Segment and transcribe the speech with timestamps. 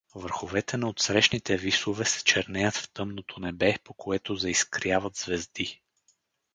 [0.15, 5.81] Върховете на отсрещните висове се чернеят в тъмното небе, по което заискряват звезди.